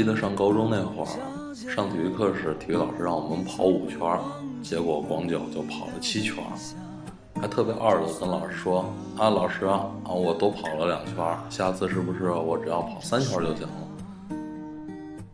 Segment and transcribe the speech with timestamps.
[0.00, 1.06] 记得上高中那会儿
[1.70, 4.00] 上体育课时体育老师让我们跑五圈
[4.62, 6.42] 结果广角就跑了七圈
[7.38, 8.82] 还特别二的跟老师说
[9.18, 14.36] 啊老师啊我多跑了两圈下次是不是我只要跑三圈就行了？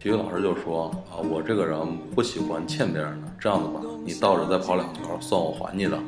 [0.00, 1.78] 体育老师就说啊我这个人
[2.14, 5.98] 不喜欢欠别人的这样子吧你倒着再跑两圈算我还你的。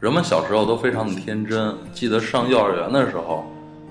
[0.00, 3.44] 人们小时候都非常的天真，记得上幼儿园的时候，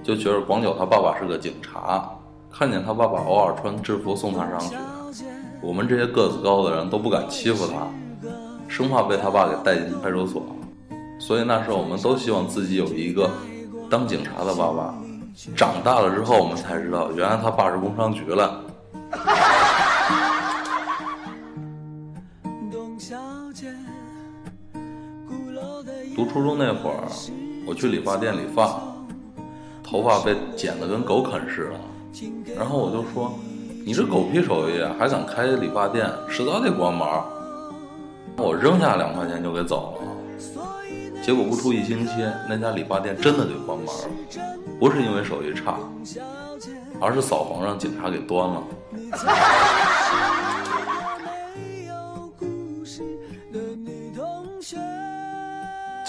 [0.03, 2.09] 就觉得广九他爸爸是个警察，
[2.51, 4.75] 看见他爸爸偶尔穿制服送他上学，
[5.61, 7.87] 我们这些个子高的人都不敢欺负他，
[8.67, 10.43] 生怕被他爸给带进派出所，
[11.17, 13.29] 所以那时候我们都希望自己有一个
[13.89, 14.93] 当警察的爸爸。
[15.55, 18.63] 长大了之后，我们才知道，原来他爸是工商局的。
[26.15, 27.07] 读初中那会儿，
[27.65, 28.81] 我去理发店理发，
[29.83, 33.33] 头发被剪得跟狗啃似的，然后我就说
[33.85, 37.07] ：“你这狗屁手艺还敢开理发店，迟早得关门。”
[38.37, 40.01] 我扔下两块钱就给走了。
[41.23, 42.13] 结果不出一星期，
[42.49, 44.09] 那家理发店真的给关门了，
[44.79, 45.77] 不是因为手艺差，
[46.99, 48.63] 而是扫黄让警察给端了。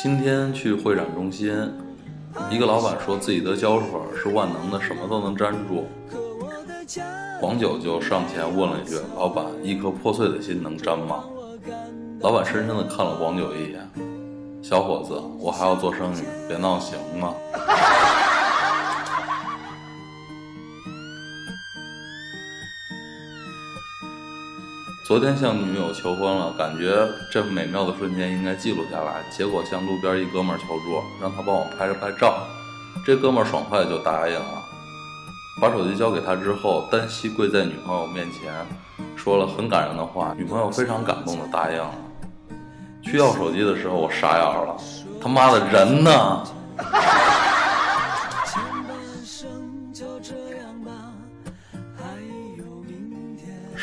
[0.02, 1.56] 今天去会展中心，
[2.50, 3.86] 一个老板说自己的胶水
[4.20, 5.86] 是万能的，什么都能粘住。
[7.40, 11.22] 黄九就上前问了一句：“老板，一颗破碎的心能粘吗？”
[12.18, 13.88] 老板深深的看了黄九一眼
[14.60, 17.32] ：“小伙子，我还要做生意，别闹行吗？”
[25.12, 29.22] 昨天向女友求婚了，感觉这美妙的瞬间应该记录下来。
[29.30, 32.38] 结果向路边一哥们求助，让他帮我拍着拍照。
[33.04, 34.62] 这哥们爽快就答应了。
[35.60, 38.50] 把手机交给他之后，单膝跪在女朋友面前，
[39.14, 40.32] 说了很感人的话。
[40.34, 41.90] 女朋友非常感动的答应了。
[43.02, 44.74] 去要手机的时候，我傻眼了，
[45.20, 46.42] 他妈的人呢？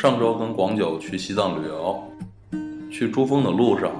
[0.00, 2.02] 上周跟广九去西藏旅游，
[2.90, 3.90] 去珠峰的路上，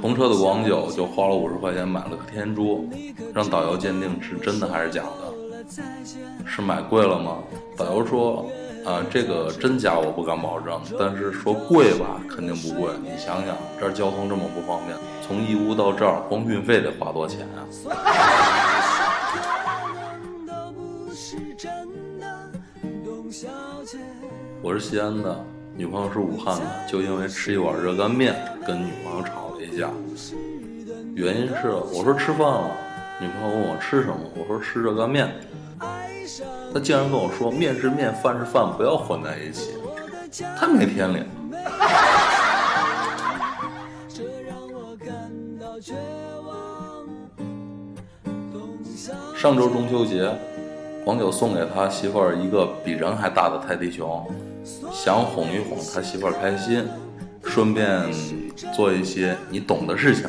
[0.00, 2.88] 同车的广九就花了五十块钱买了个天珠，
[3.34, 5.66] 让导游鉴定是真的还是假的。
[6.46, 7.38] 是买贵了吗？
[7.76, 8.46] 导游说，
[8.86, 12.92] 啊，这个真假我不敢保证，但是说贵吧，肯定不贵。
[13.02, 17.66] 你想想，这儿交通这么不方便，从义乌到这儿，光运费得花多钱啊？
[24.64, 25.44] 我是西安的，
[25.76, 28.34] 女朋友是武汉的，就因为吃一碗热干面
[28.66, 29.90] 跟女朋友吵了一架。
[31.14, 32.70] 原因是我说吃饭了，
[33.20, 35.30] 女朋友问我吃什么，我说吃热干面。
[36.72, 39.74] 她竟然跟我说面是面，饭是饭，不要混在一起，
[40.56, 41.26] 太没天理了。
[49.36, 50.34] 上周中秋节，
[51.04, 54.26] 黄九送给他媳妇儿一个比人还大的泰迪熊。
[54.92, 56.88] 想哄一哄他媳妇儿开心，
[57.44, 58.10] 顺便
[58.74, 60.26] 做一些你懂的事情。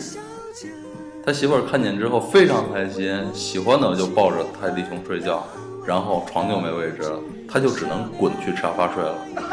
[1.25, 5.43] 他媳妇儿看见之后非常开心，喜欢的就抱着泰迪熊睡觉，
[5.87, 9.15] 然后床就没位置了，他就只能滚去沙发睡了。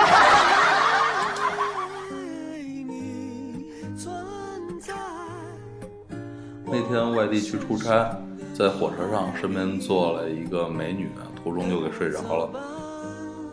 [6.67, 8.11] 那天外地去出差，
[8.55, 11.09] 在火车上身边坐了一个美女，
[11.43, 12.51] 途中就给睡着了。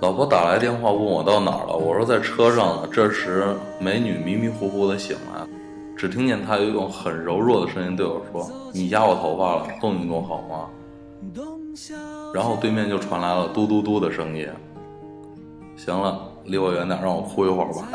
[0.01, 2.87] 老婆打来电话问我到哪儿了，我说在车上呢。
[2.89, 5.45] 这时美女迷迷糊糊的醒来，
[5.97, 10.67] 只听见她用很柔弱的声音对我说：“你压我头发了，动一动好吗？”
[12.34, 14.47] 然后对面就传来了嘟嘟嘟的声音。
[15.75, 17.85] 行了，离我远点，让我哭一会儿吧。